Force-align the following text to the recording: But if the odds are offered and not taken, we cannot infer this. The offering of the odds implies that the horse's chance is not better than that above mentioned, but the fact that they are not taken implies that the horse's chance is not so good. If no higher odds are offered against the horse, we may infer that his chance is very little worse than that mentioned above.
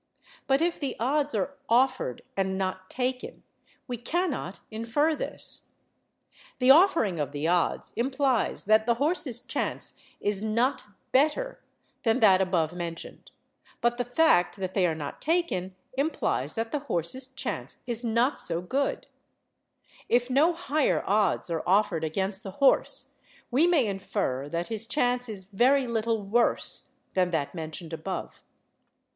But 0.47 0.63
if 0.63 0.79
the 0.79 0.95
odds 0.99 1.35
are 1.35 1.55
offered 1.69 2.23
and 2.35 2.57
not 2.57 2.89
taken, 2.89 3.43
we 3.87 3.97
cannot 3.97 4.59
infer 4.71 5.15
this. 5.15 5.67
The 6.57 6.71
offering 6.71 7.19
of 7.19 7.31
the 7.33 7.47
odds 7.47 7.93
implies 7.95 8.65
that 8.65 8.87
the 8.87 8.95
horse's 8.95 9.39
chance 9.41 9.93
is 10.19 10.41
not 10.41 10.85
better 11.11 11.61
than 12.01 12.19
that 12.19 12.41
above 12.41 12.73
mentioned, 12.73 13.29
but 13.79 13.97
the 13.97 14.03
fact 14.03 14.57
that 14.57 14.73
they 14.73 14.87
are 14.87 14.95
not 14.95 15.21
taken 15.21 15.75
implies 15.93 16.55
that 16.55 16.71
the 16.71 16.79
horse's 16.79 17.27
chance 17.27 17.83
is 17.85 18.03
not 18.03 18.39
so 18.39 18.59
good. 18.59 19.05
If 20.09 20.31
no 20.31 20.51
higher 20.53 21.03
odds 21.05 21.47
are 21.51 21.61
offered 21.67 22.03
against 22.03 22.41
the 22.41 22.53
horse, 22.57 23.19
we 23.51 23.67
may 23.67 23.85
infer 23.85 24.49
that 24.49 24.69
his 24.69 24.87
chance 24.87 25.29
is 25.29 25.45
very 25.45 25.85
little 25.85 26.23
worse 26.23 26.89
than 27.13 27.29
that 27.29 27.53
mentioned 27.53 27.93
above. 27.93 28.41